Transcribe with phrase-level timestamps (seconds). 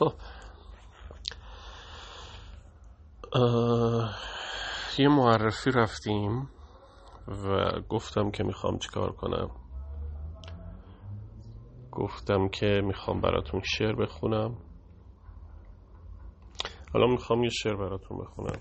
[0.00, 0.12] خب.
[4.98, 6.50] یه معرفی رفتیم
[7.28, 9.50] و گفتم که می‌خوام چیکار کنم.
[11.92, 14.56] گفتم که می‌خوام براتون شعر بخونم.
[16.92, 18.60] حالا می‌خوام یه شعر براتون بخونم.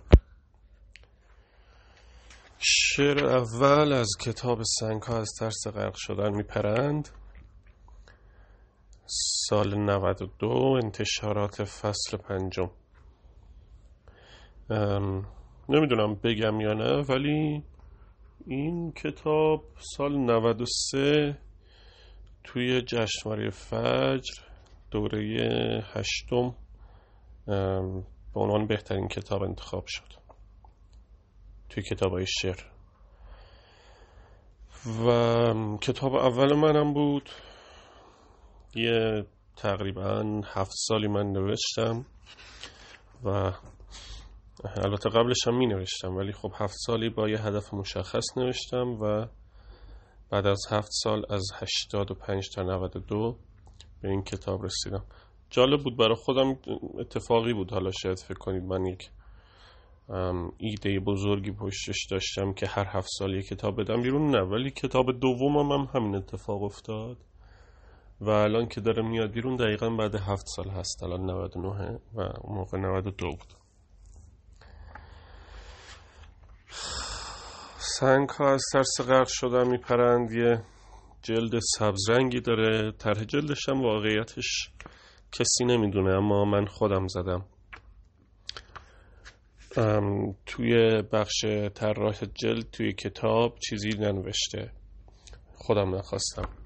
[2.60, 7.19] شعر اول از کتاب سنگ ها از ترس غرق شدن میپرند.
[9.12, 12.70] سال 92 انتشارات فصل پنجم.
[15.70, 17.64] نمی‌دونم بگم یا نه ولی
[18.48, 19.64] این کتاب
[19.98, 21.37] سال 93
[22.43, 24.34] توی جشنواره فجر
[24.92, 26.56] دوره هشتم
[28.34, 30.14] به عنوان بهترین کتاب انتخاب شد.
[31.70, 32.59] توی کتاب های شعر.
[35.06, 37.30] و کتاب اول منم بود.
[38.75, 42.05] یه تقریبا هفت سالی من نوشتم
[43.23, 43.52] و
[44.76, 49.26] البته قبلش هم می نوشتم ولی خب هفت سالی با یه هدف مشخص نوشتم و
[50.30, 53.38] بعد از هفت سال از 85 تا 92
[54.02, 55.04] به این کتاب رسیدم.
[55.50, 56.58] جالب بود برای خودم
[57.00, 59.09] اتفاقی بود حالا شاید فکر کنید من یک
[60.58, 65.20] ایده بزرگی پشتش داشتم که هر هفت سال یک کتاب بدم بیرون نه ولی کتاب
[65.20, 67.17] دومم هم همین اتفاق افتاد.
[68.22, 72.58] و الان که داره میاد بیرون دقیقا بعد هفت سال هست الان 99 و اون
[72.58, 73.53] موقع 92 بود.
[77.78, 80.64] سنگ ها از ترس غرق شدن میپرند یه
[81.22, 82.92] جلد سبزرنگی داره.
[82.92, 84.70] طرح جلدش هم واقعیتش
[85.31, 87.45] کسی نمی‌دونه اما من خودم زدم.
[90.45, 91.45] توی بخش
[91.76, 94.72] طراح جلد توی کتاب چیزی ننوشته.
[95.56, 96.59] خودم نخواستم.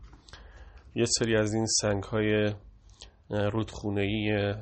[0.95, 2.53] یه سری از این سنگ های
[3.29, 4.53] رودخونه ای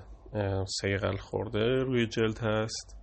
[0.82, 2.98] سیغل خورده روی جلد هست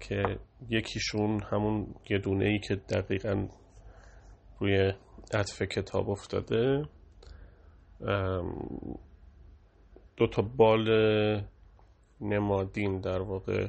[0.00, 0.22] که
[0.68, 3.48] یکیشون همون یه دونه ای که دقیقا
[4.58, 4.92] روی
[5.34, 6.84] عطف کتاب افتاده.
[10.16, 10.88] دو تا بال
[12.20, 13.68] نمادین در واقع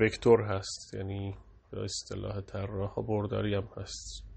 [0.00, 1.34] وکتور هست یعنی
[1.70, 4.33] به اصطلاح طراح برداری هم هست.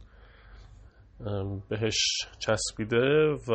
[1.69, 1.97] بهش
[2.39, 3.53] چسبیده و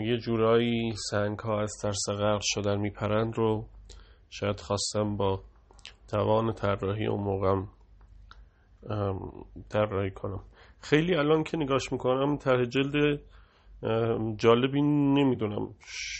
[0.00, 3.66] یه جورایی سنگ ها از ترس غرق شدن میپرند رو
[4.30, 5.42] شاید خواستم با
[6.08, 7.68] توان طراحی اون موقعم
[9.68, 10.44] طراحی کنم.
[10.80, 13.20] خیلی الان که نگاش می‌کنم طرح جلد
[14.36, 15.74] جالبی نمی‌دونم.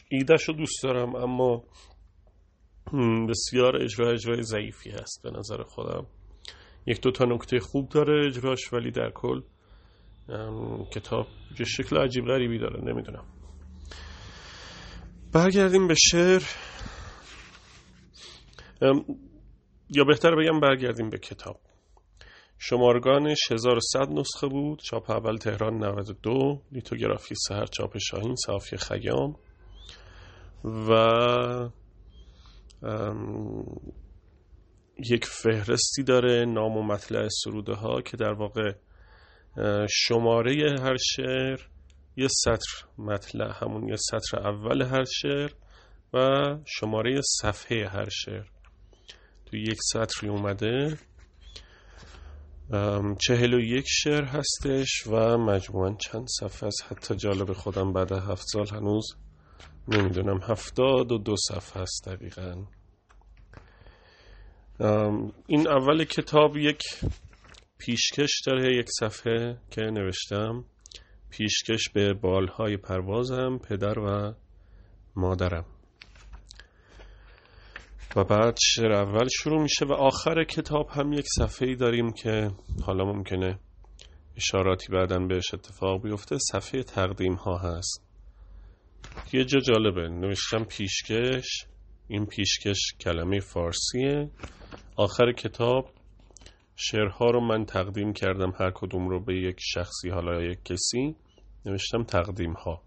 [0.08, 1.62] ایدهش رو دوست دارم اما
[3.28, 6.06] بسیار اجرا اجرای ضعیفی هست به نظر خودم.
[6.86, 9.40] یک دو تا نکته خوب داره اجراش ولی در کل
[10.90, 11.26] کتاب
[11.58, 13.24] یه شکل عجیب غریبی داره نمی‌دونم.
[15.32, 16.42] برگردیم به شعر.
[19.90, 21.60] یا بهتر بگم برگردیم به کتاب.
[22.58, 29.36] شمارگانش 1100 نسخه بود چاپ اول تهران 92 لیتوگرافی سهر چاپ شاهین صافی خیام.
[30.64, 31.70] و
[35.10, 38.72] یک فهرستی داره نام و مطلع سروده ها که در واقع
[39.90, 41.60] شماره هر شعر
[42.16, 45.50] یه سطر مطلع همون یه سطر اول هر شعر
[46.14, 46.18] و
[46.66, 48.44] شماره صفحه هر شعر.
[49.46, 50.98] توی یک سطری اومده.
[53.20, 56.84] چهل و یک شعر هستش و مجموعا چند صفحه است.
[56.88, 59.16] حتی جالب خودم بعد هفت سال هنوز
[59.88, 60.40] نمی‌دونم.
[60.42, 62.64] هفتاد و دو صفحه است دقیقا.
[65.46, 66.82] این اول کتاب یک
[67.78, 70.64] پیشکش داره یک صفحه که نوشتم.
[71.30, 74.34] پیشکش به بالهای پروازم پدر و
[75.16, 75.66] مادرم.
[78.16, 82.50] و بعد شعر اول شروع میشه و آخر کتاب هم یک صفحه ای داریم که
[82.86, 83.58] حالا ممکنه
[84.36, 86.38] اشاراتی بعدا بهش اتفاق بیفته.
[86.52, 88.02] صفحه تقدیم ها هست.
[89.32, 90.08] یه جا جالبه.
[90.08, 91.66] نوشتم پیشکش.
[92.08, 94.30] این پیشکش کلمه فارسیه.
[94.96, 95.90] آخر کتاب
[96.76, 101.16] شعرها رو من تقدیم کردم هر کدوم رو به یک شخصی حالا یک کسی.
[101.66, 102.82] نوشتم تقدیم ها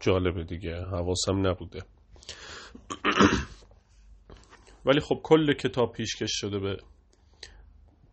[0.00, 1.82] جالبه دیگه حواسم نبوده.
[4.86, 6.76] ولی خب کل کتاب پیشکش شده به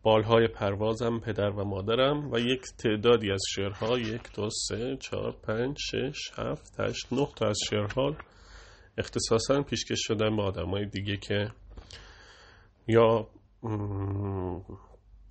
[0.03, 5.77] بالهای پروازم پدر و مادرم و یک تعدادی از شعرها یک دو سه چهار پنج
[5.79, 8.15] شش هفت هشت نه تا از شعرها
[8.97, 11.51] اختصاصا پیشکش شدن به آدم های دیگه که
[12.87, 13.27] یا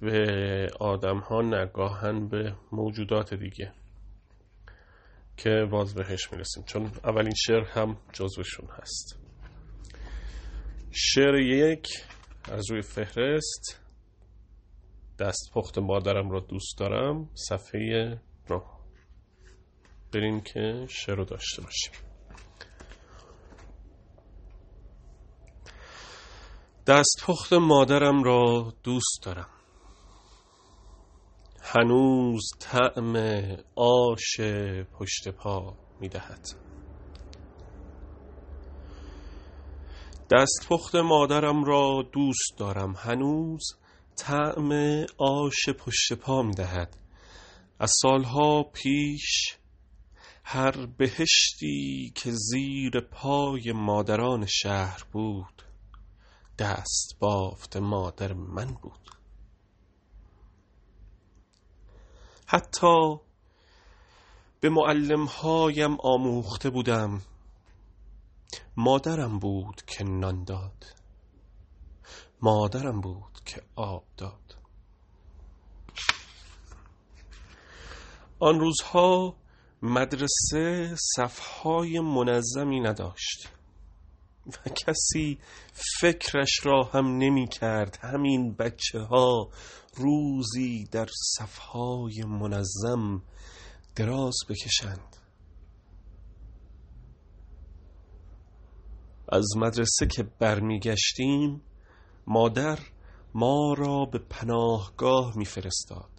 [0.01, 3.73] به آدم ها نگاهن به موجودات دیگه
[5.37, 6.65] که باز بهش می‌رسیم.
[6.65, 9.19] چون اولین شعر هم جزوشون هست.
[10.91, 11.89] شعر یک
[12.53, 13.81] از روی فهرست
[15.19, 18.21] دست پخت مادرم را دوست دارم صفحه
[18.51, 18.63] نه.
[20.13, 22.06] بریم که شعر رو داشته باشیم.
[26.87, 29.49] دست پخت مادرم را دوست دارم.
[31.63, 33.17] هنوز طعم
[33.77, 34.41] آش
[34.93, 36.47] پشت پا می‌دهد.
[40.31, 42.95] دست پخت مادرم را دوست دارم.
[42.97, 43.65] هنوز
[44.17, 44.73] طعم
[45.19, 46.97] آش پشت پا می‌دهد.
[47.79, 49.57] از سالها پیش
[50.45, 55.56] هر بهشتی که زیر پای مادران شهر بود
[56.59, 59.11] دست بافت مادر من بود.
[62.47, 63.17] حتی
[64.61, 67.23] به معلمهایم آموخته بودم.
[68.77, 70.85] مادرم بود که نان داد.
[72.43, 74.57] مادرم بود که آب داد.
[78.39, 79.37] آن روزها
[79.83, 83.49] مدرسه صفهای منظمی نداشت.
[84.47, 85.39] و کسی
[86.01, 87.99] فکرش را هم نمی کرد.
[88.03, 89.49] همین بچه ها
[89.97, 91.07] روزی در
[91.37, 93.23] صفهای منظم
[93.97, 95.17] دراز بکشند.
[99.29, 101.63] از مدرسه که برمیگشتیم
[102.27, 102.79] مادر
[103.35, 106.11] ما را به پناهگاه میفرستاد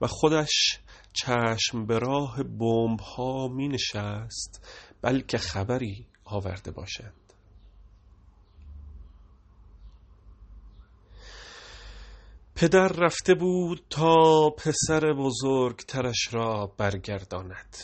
[0.00, 0.80] و خودش
[1.12, 4.68] چشم به راه بمب ها می نشست
[5.02, 7.24] بلکه خبری آورده باشند
[12.56, 17.76] پدر رفته بود تا پسر بزرگترش را برگرداند.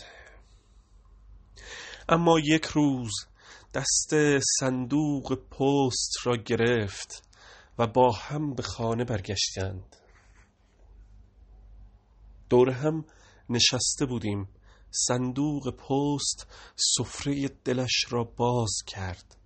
[2.08, 3.12] اما یک روز
[3.74, 7.28] دست صندوق پست را گرفت
[7.78, 9.96] و با هم به خانه برگشتند.
[12.50, 13.04] دور هم
[13.50, 14.48] نشسته بودیم.
[14.90, 16.46] صندوق پست
[16.76, 19.36] سفره دلش را باز کرد.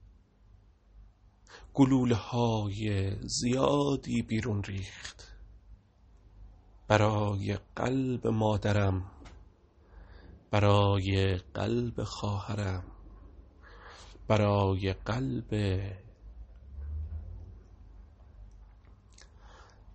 [1.75, 5.35] گلوله های زیادی بیرون ریخت.
[6.89, 9.11] برای قلب مادرم
[10.51, 12.85] برای قلب خواهرم
[14.29, 15.55] برای قلب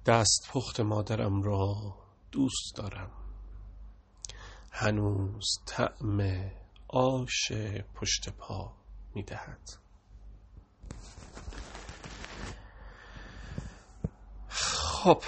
[0.06, 1.96] دست پخت مادرم را
[2.32, 3.19] دوست دارم.
[4.72, 6.52] هنوز طعم
[6.88, 7.52] آش
[7.96, 8.74] پشت پا
[9.16, 9.70] می‌دهد.
[14.48, 15.24] خب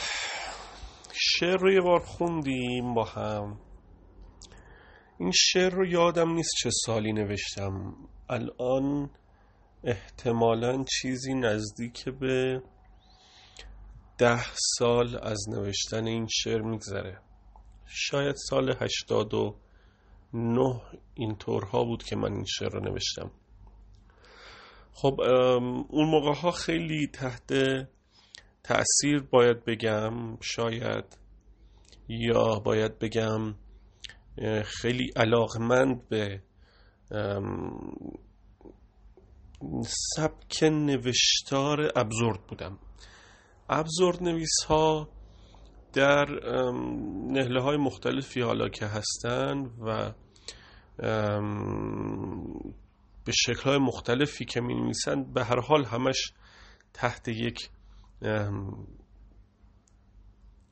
[1.14, 3.60] شعر رو یه بار خوندیم با هم.
[5.20, 7.96] این شعر رو یادم نیست چه سالی نوشتم.
[8.30, 9.10] الان
[9.84, 12.64] احتمالا چیزی نزدیک به
[14.18, 14.46] ده
[14.78, 17.22] سال از نوشتن این شعر میگذره.
[17.94, 19.56] شاید سال هشتاد و
[20.34, 20.82] نه
[21.14, 23.32] این طورها بود که من این شعر رو نوشتم.
[24.94, 25.22] خب
[25.90, 27.54] اون موقع ها خیلی تحت
[28.64, 31.18] تأثیر باید بگم شاید
[32.08, 33.56] یا باید بگم
[34.64, 36.44] خیلی علاقمند به
[40.16, 42.80] سبک نوشتار ابزورد بودم.
[43.70, 45.10] ابزورد نویس ها
[45.94, 46.26] در
[47.28, 50.14] نهله های مختلفی حالا که هستن و
[53.26, 56.34] به شکل های مختلفی که می نویسن به هر حال همش
[56.94, 57.70] تحت یک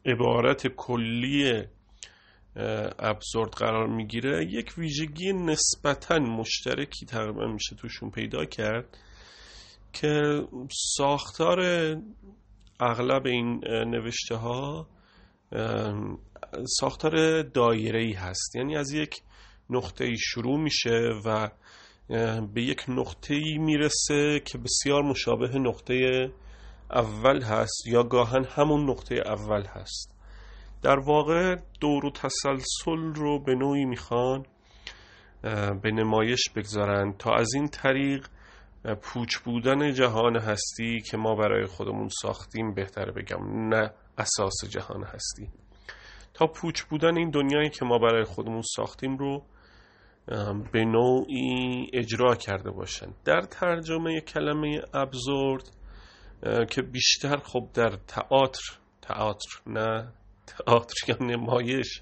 [0.06, 1.64] عبارت کلی
[3.00, 8.98] ابزورد قرار می‌گیره یک ویژگی نسبتا مشترکی تقریبا میشه توشون پیدا کرد
[9.94, 11.60] که ساختار
[12.80, 14.88] اغلب این نوشته ها
[16.80, 18.56] ساختار دایره ای هست.
[18.56, 19.22] یعنی از یک
[19.70, 21.50] نقطه شروع میشه و
[22.54, 26.30] به یک نقطه ای می‌رسه که بسیار مشابه نقطه
[26.92, 30.16] اول هست یا گاهن همون نقطه اول هست.
[30.82, 34.46] در واقع دور و تسلسل رو به نوعی می‌خوان
[35.82, 38.28] به نمایش بگذارن تا از این طریق
[39.02, 43.70] پوچ بودن جهان هستی که ما برای خودمون ساختیم بهتر بگم.
[43.70, 43.92] نه.
[44.20, 45.50] اساس جهان هستی.
[46.34, 49.44] تا پوچ بودن این دنیایی که ما برای خودمون ساختیم رو
[50.72, 53.08] به نوعی اجرا کرده باشن.
[53.26, 55.70] در ترجمه کلمه ابزورد
[56.70, 60.14] که بیشتر خب در تئاتر تئاتر نه
[60.48, 62.02] تئاتر یا نمایش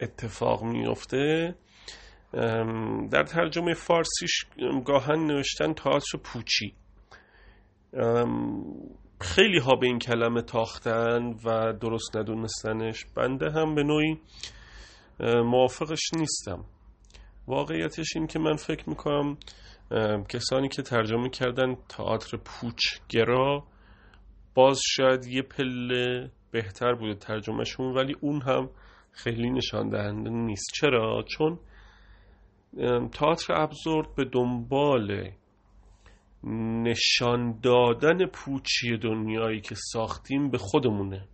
[0.00, 1.54] اتفاق میفته
[3.10, 4.46] در ترجمه فارسیش
[4.84, 6.74] گاهن نوشتن تئاتر پوچی.
[9.20, 13.04] خیلی ها به این کلمه تاختن و درست ندونستنش.
[13.16, 14.20] بنده هم به نوعی
[15.44, 16.64] موافقش نیستم.
[17.46, 19.36] واقعیتش این که من فکر می‌کنم
[20.28, 23.64] کسانی که ترجمه کردن تئاتر پوچگرا
[24.54, 28.70] باز شاید یه پله بهتر بوده ترجمهشون ولی اون هم
[29.12, 30.66] خیلی نشان دهنده نیست.
[30.74, 31.58] چرا؟ چون
[33.12, 35.30] تئاتر ابزورد به دنبال
[36.46, 41.28] نشان دادن پوچی دنیایی که ساختیم به خودمونه.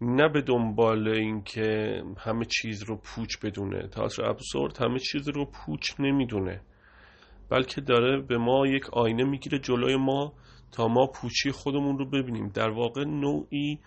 [0.00, 3.88] نه به دنبال اینکه همه چیز رو پوچ بدونه.
[3.88, 6.60] تئاتر ابسورد همه چیز رو پوچ نمی‌دونه.
[7.50, 10.32] بلکه داره به ما یک آینه می‌گیره جلوی ما
[10.72, 12.48] تا ما پوچی خودمون رو ببینیم.
[12.48, 13.78] در واقع نوعی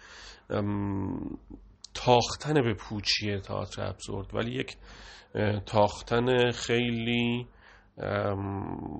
[1.93, 4.77] تاختن به پوچی تئاتر ابزورد ولی یک
[5.65, 7.47] تاختن خیلی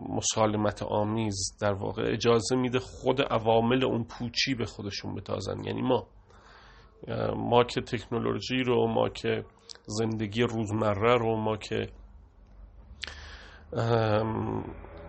[0.10, 5.64] مسالمت آمیز در واقع اجازه میده خود عوامل اون پوچی به خودشون بتازن.
[5.64, 6.08] یعنی ما
[7.36, 9.46] ما که تکنولوژی رو ما که
[9.86, 11.88] زندگی روزمره رو ما که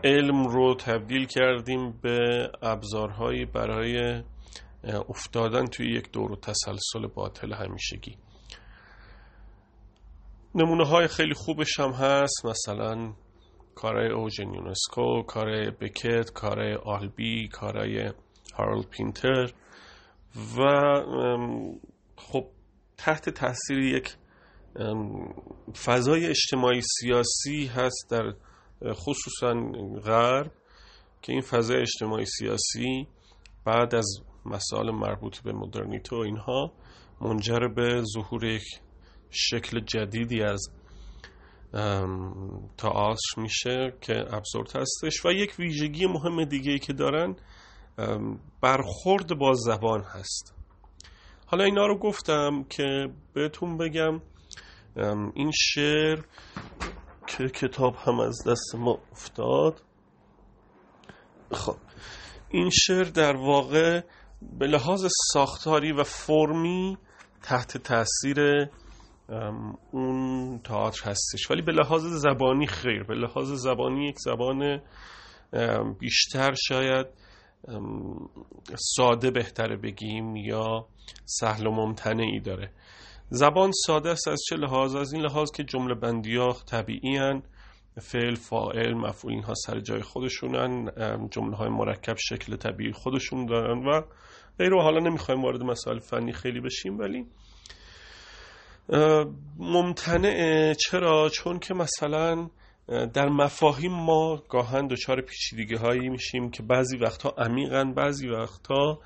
[0.05, 4.23] علم رو تبدیل کردیم به ابزارهایی برای
[5.09, 8.17] افتادن توی یک دور و تسلسل باطل همیشگی.
[10.55, 12.47] نمونه های خیلی خوبش هم هست.
[12.47, 13.13] مثلا
[13.75, 18.11] کارهای اوژن یونسکو کارهای بکت کارهای آلبی کارهای
[18.55, 19.53] هارل پینتر
[20.59, 20.63] و
[22.17, 22.47] خب
[22.97, 24.17] تحت تاثیر یک
[25.85, 28.35] فضای اجتماعی سیاسی هست در
[28.93, 29.55] خصوصا
[30.05, 30.53] غرب
[31.23, 33.09] که این فضای اجتماعی سیاسی
[33.65, 36.73] بعد از مسائل مربوط به مدرنیته و اینها
[37.21, 38.63] منجر به ظهور یک
[39.31, 40.71] شکل جدیدی از
[42.77, 47.37] تئاتر میشه که ابزورد هستش و یک ویژگی مهم دیگه ای که دارن
[48.61, 50.55] برخورد با زبان هست.
[51.47, 54.21] حالا اینا رو گفتم که بهتون بگم
[55.35, 56.21] این شعر
[57.27, 59.83] که کتاب هم از دست ما افتاد.
[61.53, 61.77] خب
[62.49, 64.01] این شعر در واقع
[64.59, 66.99] به لحاظ ساختاری و فرمی
[67.43, 68.69] تحت تاثیر
[69.91, 71.51] اون تئاتر هستش.
[71.51, 73.03] ولی به لحاظ زبانی خیر.
[73.03, 74.81] به لحاظ زبانی یک زبان
[76.01, 77.07] بیشتر شاید
[78.97, 80.87] ساده بهتره بگیم یا
[81.25, 82.71] سهل و ممتنعی داره.
[83.29, 87.43] زبان ساده است از چه لحاظ؟ از این لحاظ که جمله بندی ها طبیعی هن
[88.01, 90.91] فعل فاعل مفعول اینها سر جای خودشونن
[91.31, 94.03] جمله های مرکب شکل طبیعی خودشون دارن و
[94.59, 97.27] غیر حالا نمی‌خوایم وارد مسائل فنی خیلی بشیم ولی
[99.59, 102.49] ممتنعه چرا؟ چون که مثلا
[103.15, 109.01] در مفاهیم ما گاهن دچار پیچیدگی هایی میشیم که بعضی وقتها عمیقن بعضی وقتها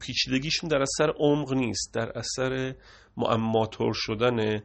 [0.00, 2.74] پیچیدگیشون در اثر عمق نیست در اثر
[3.16, 4.62] معماتور شدن.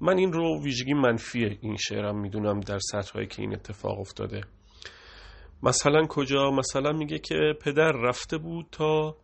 [0.00, 4.40] من این رو ویژگی منفی این شعرم می‌دونم در سطحهایی که این اتفاق افتاده.
[5.62, 9.16] مثلا کجا؟ مثلا میگه که پدر رفته بود تا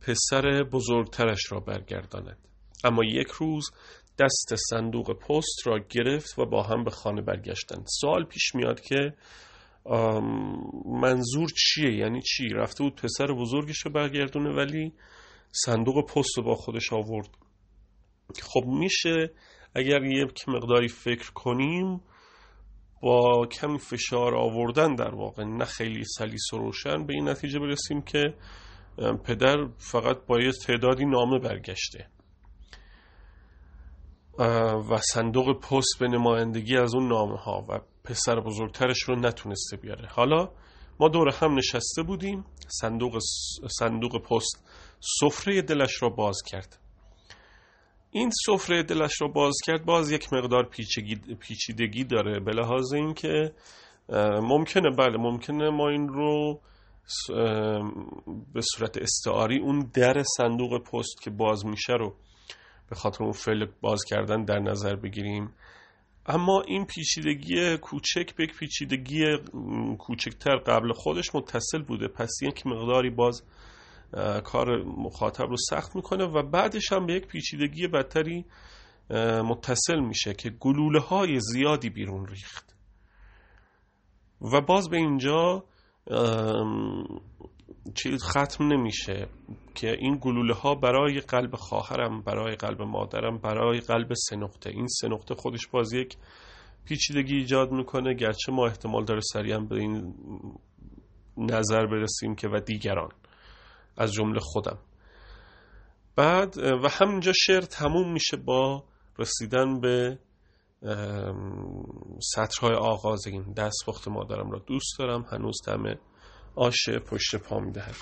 [0.00, 2.38] پسر بزرگترش را برگرداند.
[2.84, 3.70] اما یک روز
[4.18, 7.86] دست صندوق پست را گرفت و با هم به خانه برگشتند.
[8.00, 9.14] سوال پیش میاد که
[10.86, 14.92] منظور چیه؟ یعنی چی؟ رفته بود پسر بزرگش رو برگردونه ولی
[15.52, 17.28] صندوق پست رو با خودش آورد.
[18.42, 19.30] خب میشه
[19.74, 22.00] اگر یک مقداری فکر کنیم
[23.02, 28.02] با کمی فشار آوردن در واقع نه خیلی سلیس و روشن به این نتیجه برسیم
[28.02, 28.34] که
[29.24, 32.06] پدر فقط با یه تعدادی نامه برگشته.
[34.90, 40.08] و صندوق پست به نمایندگی از اون نامه ها و پسر بزرگترش رو نتونسته بیاره.
[40.08, 40.48] حالا
[41.00, 43.18] ما دور هم نشسته بودیم صندوق,
[43.78, 44.64] صندوق پست
[45.20, 46.78] سفره دلش را باز کرد.
[48.10, 50.70] این سفره دلش را باز کرد باز یک مقدار
[51.40, 53.52] پیچیدگی داره به لحاظ اینکه
[54.42, 56.60] ممکنه بله ممکنه ما این رو
[58.54, 62.14] به صورت استعاری اون در صندوق پست که باز میشه رو
[62.92, 65.54] به خاطر اون فعل باز کردن در نظر بگیریم.
[66.26, 69.24] اما این پیچیدگی کوچک به پیچیدگی
[69.98, 72.08] کوچکتر قبل خودش متصل بوده.
[72.08, 73.42] پس یک مقداری باز
[74.44, 78.44] کار مخاطب رو سخت می‌کنه و بعدش هم به یک پیچیدگی بدتری
[79.44, 82.76] متصل میشه که گلوله های زیادی بیرون ریخت.
[84.52, 85.64] و باز به اینجا
[87.94, 89.28] چیز ختم نمیشه
[89.74, 94.70] که این گلوله ها برای قلب خواهرم برای قلب مادرم برای قلب سه نقطه.
[94.70, 96.16] این سه نقطه خودش باز یک
[96.84, 100.14] پیچیدگی ایجاد می‌کنه گرچه ما احتمال داره سریعا به این
[101.36, 103.10] نظر برسیم که و دیگران
[103.96, 104.78] از جمله خودم.
[106.16, 108.84] بعد و همینجا شعر تموم میشه با
[109.18, 110.18] رسیدن به
[112.34, 114.58] سطرهای آغاز این دست مادرم را.
[114.58, 115.94] دوست دارم هنوز دم
[116.54, 117.94] آش پشت پا می‌دهد.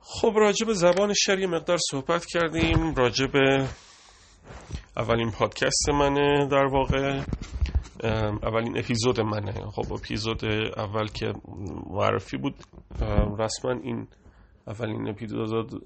[0.00, 2.94] خب راجب زبان شعر یه مقدار صحبت کردیم.
[2.94, 3.30] راجب
[4.96, 7.22] اولین پادکست منه در واقع.
[8.42, 9.52] اولین اپیزود منه.
[9.52, 10.44] خب اپیزود
[10.76, 11.32] اول که
[11.90, 12.54] معرفی بود.
[13.38, 14.08] رسما این
[14.66, 15.70] اولین اپیزود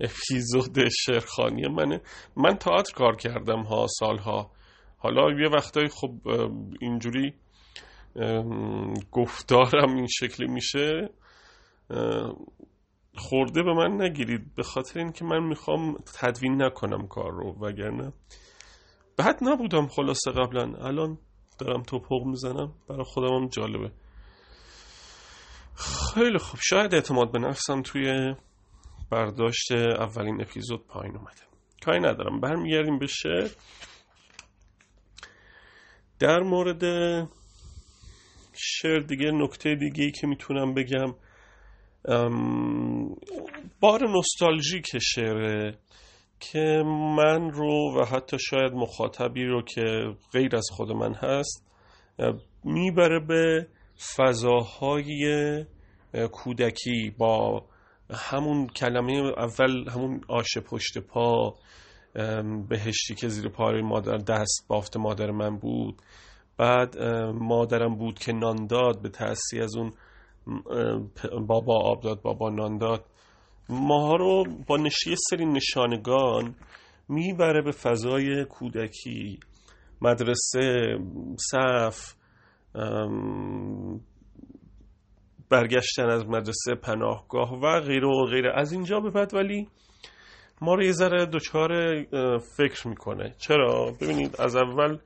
[0.00, 2.00] اپیزود شعرخانی منه.
[2.36, 4.50] من تئاتر کار کردم ها سالها.
[4.98, 6.10] حالا یه وقتایی خب
[6.80, 7.34] اینجوری
[9.12, 11.10] گفتارم این شکلی میشه.
[13.16, 18.12] خورده به من نگیرید به خاطر اینکه من می‌خوام تدوین نکنم کار رو وگرنه
[19.18, 20.74] بد نبودم خلاصه قبلا.
[20.86, 21.18] الان
[21.58, 22.72] دارم توپق می‌زنم.
[22.88, 23.92] برای خودم هم جالبه.
[26.14, 26.60] خیلی خوب.
[26.62, 28.34] شاید اعتماد به نفسم توی
[29.10, 31.42] برداشت اولین اپیزود پایین اومده.
[31.84, 32.40] کاری ندارم.
[32.40, 33.50] برمیگردیم به شعر.
[36.18, 36.82] در مورد
[38.54, 41.14] شعر دیگه نکته دیگه ای که می‌تونم بگم
[43.80, 45.78] بار نوستالژیک شعره
[46.40, 46.82] که
[47.16, 51.66] من رو و حتی شاید مخاطبی رو که غیر از خود من هست
[52.64, 53.66] می‌بره به
[54.16, 55.64] فضاهای
[56.32, 57.64] کودکی با
[58.10, 61.54] همون کلمه اول همون آش پشت پا
[62.68, 66.02] بهشتی که زیر پای مادر دست بافت مادر من بود.
[66.58, 67.02] بعد
[67.34, 69.92] مادرم بود که نان داد به تأسی از اون
[71.46, 73.04] بابا آب داد بابا نان داد.
[73.68, 76.54] ماها رو با نشی سری نشانگان
[77.08, 79.40] می‌بره به فضای کودکی
[80.00, 80.98] مدرسه
[81.52, 82.14] صف
[85.50, 88.52] برگشتن از مدرسه پناهگاه و غیره و غیره.
[88.54, 89.68] از اینجا به بعد ولی
[90.60, 91.70] ما رو یه ذره دچار
[92.56, 93.34] فکر می‌کنه.
[93.38, 94.98] چرا؟ ببینید از اول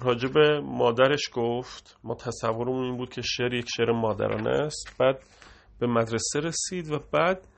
[0.00, 4.96] راجب مادرش گفت ما تصورمون این بود که شعر یک شعر مادرانه است.
[4.98, 5.22] بعد
[5.80, 7.48] به مدرسه رسید و بعد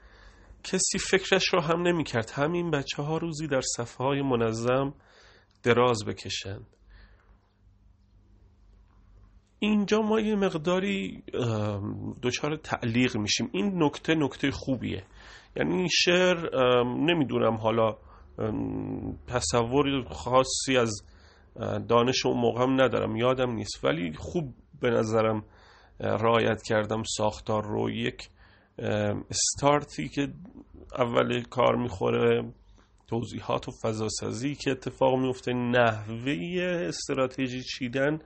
[0.65, 2.31] کسی فکرش رو هم نمی‌کرد.
[2.35, 4.95] همین بچه ها روزی در صفحه های منظم
[5.63, 6.67] دراز بکشند.
[9.59, 11.23] اینجا ما یه مقداری
[12.23, 13.49] دچار تعلیق میشیم.
[13.53, 15.05] این نکته نکته خوبیه.
[15.57, 16.51] یعنی این شعر
[16.85, 17.97] نمی‌دونم حالا
[19.27, 20.93] تصور خاصی از
[21.89, 23.85] دانش اون موقع هم ندارم یادم نیست.
[23.85, 25.45] ولی خوب به نظرم
[26.01, 27.91] رایت کردم ساختار رو.
[27.91, 28.29] یک
[29.31, 30.29] استارتی که
[30.99, 32.53] اول کار می‌خوره
[33.07, 36.33] توضیحات و فضاسازی که اتفاق میفته نحوه
[36.89, 38.19] استراتژی چیدن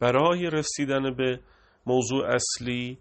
[0.00, 1.40] برای رسیدن به
[1.86, 2.98] موضوع اصلی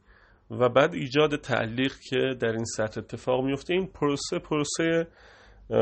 [0.51, 5.07] و بعد ایجاد تعلیق که در این سطح اتفاق میفته این پروسه پروسه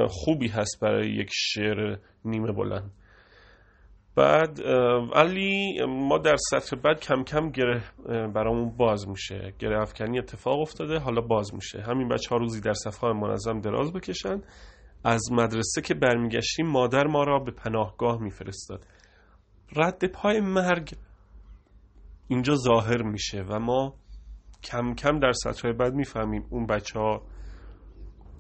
[0.10, 2.92] خوبی هست برای یک شعر نیمه بلند.
[4.16, 4.60] بعد
[5.16, 9.54] ولی ما در سطر بعد کم کم گره برامون باز میشه.
[9.60, 11.82] گره افکنی اتفاق افتاده حالا باز میشه.
[11.82, 14.42] همین بچه ها روزی در صفحه منظم دراز بکشن.
[15.04, 18.86] از مدرسه که برمیگشتیم مادر ما را به پناهگاه میفرستاد.
[19.76, 20.94] رد پای مرگ
[22.28, 23.96] اینجا ظاهر میشه و ما
[24.64, 27.22] کم کم در سطرهای بعد می‌فهمیم اون بچه ها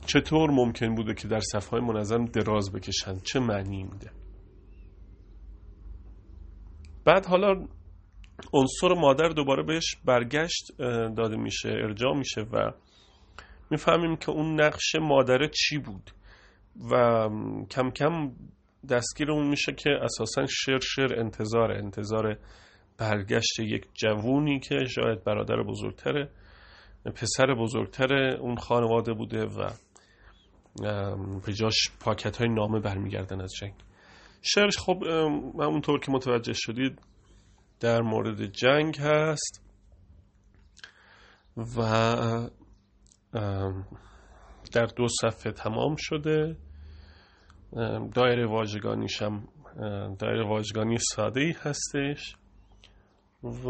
[0.05, 3.17] چطور ممکن بوده که در صفحه منظم دراز بکشن.
[3.17, 4.20] چه معنی میده؟
[7.05, 7.67] بعد حالا
[8.53, 10.71] عنصر مادر دوباره بهش برگشت
[11.17, 12.71] داده میشه ارجاع میشه و
[13.71, 16.11] می‌فهمیم که اون نقش مادر چی بود
[16.91, 17.29] و
[17.71, 18.31] کم کم
[18.89, 22.37] دستگیر اون میشه که اساسا شعر شعر انتظار انتظار
[22.97, 26.29] برگشت یک جوونی که شاید برادر بزرگتره
[27.05, 29.69] پسر بزرگتر اون خانواده بوده و
[31.45, 33.73] به جاش پاکت های نامه برمیگردن از جنگ.
[34.41, 35.03] شعرش خب
[35.59, 37.01] همونطور که متوجه شدید
[37.79, 39.61] در مورد جنگ هست
[41.57, 41.81] و
[44.71, 46.57] در دو صفحه تمام شده.
[48.13, 49.47] دایره واژگانیش هم
[50.19, 52.35] دایره واژگانی ساده ای هستش
[53.43, 53.69] و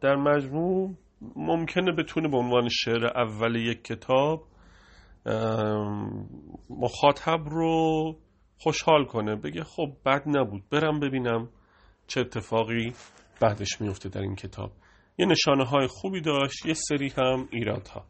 [0.00, 0.94] در مجموع
[1.36, 4.46] ممکنه بتونه به عنوان شعر اول یک کتاب
[6.70, 8.16] مخاطب رو
[8.58, 9.36] خوشحال کنه.
[9.36, 10.68] بگه خب بد نبود.
[10.70, 11.48] برم ببینم
[12.06, 12.92] چه اتفاقی
[13.40, 14.72] بعدش میفته در این کتاب.
[15.18, 16.66] یه نشانه های خوبی داشت.
[16.66, 18.04] یه سری هم ایراد ها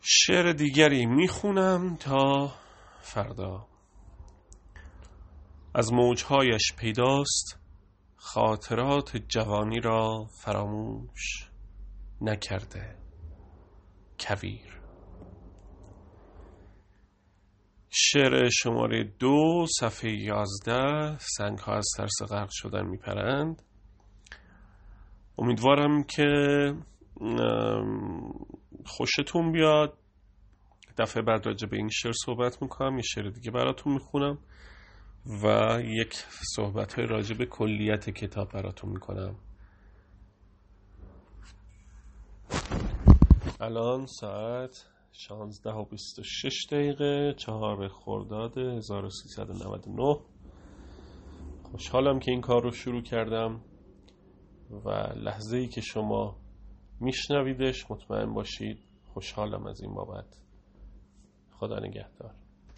[0.00, 2.52] شعر دیگری می‌خونم تا
[3.00, 3.66] فردا.
[5.74, 7.60] از موجهایش پیداست.
[8.16, 11.50] خاطرات جوانی را فراموش
[12.20, 12.96] نکرده.
[14.20, 14.73] کویر.
[17.96, 23.62] شعر شماره دو صفحه یازده سنگ ها از ترس غرق شدن میپرند.
[25.38, 26.24] امیدوارم که
[28.86, 29.98] خوشتون بیاد.
[30.98, 34.38] دفعه بعد راجع به این شعر صحبت می‌کنم یه شعر دیگه براتون می‌خونم
[35.42, 36.14] و یک
[36.56, 39.36] صحبت های راجع به کلیت کتاب براتون می‌کنم.
[43.60, 50.16] الان ساعت 16 و 26 دقیقه چهار خرداد 1399
[51.62, 53.60] خوشحالم که این کار رو شروع کردم
[54.84, 56.36] و لحظه ای که شما
[57.00, 58.78] میشنویدش مطمئن باشید
[59.12, 60.36] خوشحالم از این بابت.
[61.52, 62.34] خدا نگهدار.